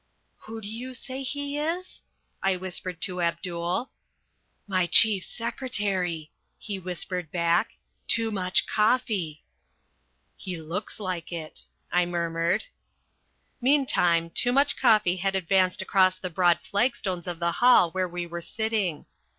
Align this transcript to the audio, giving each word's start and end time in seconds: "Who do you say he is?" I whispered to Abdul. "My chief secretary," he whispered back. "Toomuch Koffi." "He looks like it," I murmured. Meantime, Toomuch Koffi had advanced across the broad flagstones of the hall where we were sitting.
"Who 0.47 0.61
do 0.61 0.67
you 0.67 0.95
say 0.95 1.21
he 1.21 1.59
is?" 1.59 2.01
I 2.41 2.55
whispered 2.57 3.01
to 3.01 3.21
Abdul. 3.21 3.91
"My 4.67 4.87
chief 4.87 5.23
secretary," 5.23 6.31
he 6.57 6.79
whispered 6.79 7.31
back. 7.31 7.77
"Toomuch 8.07 8.65
Koffi." 8.65 9.43
"He 10.35 10.59
looks 10.59 10.99
like 10.99 11.31
it," 11.31 11.65
I 11.91 12.07
murmured. 12.07 12.63
Meantime, 13.61 14.31
Toomuch 14.31 14.75
Koffi 14.75 15.17
had 15.19 15.35
advanced 15.35 15.83
across 15.83 16.17
the 16.17 16.31
broad 16.31 16.61
flagstones 16.61 17.27
of 17.27 17.37
the 17.37 17.51
hall 17.51 17.91
where 17.91 18.07
we 18.09 18.25
were 18.25 18.41
sitting. 18.41 19.05